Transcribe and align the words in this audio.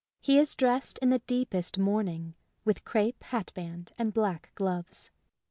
He 0.19 0.39
is 0.39 0.55
dressed 0.55 0.97
in 0.97 1.09
the 1.09 1.19
deepest 1.27 1.77
mourning, 1.77 2.33
with 2.65 2.83
crape 2.83 3.21
hatband 3.21 3.91
and 3.99 4.11
black 4.15 4.51
gloves. 4.55 5.11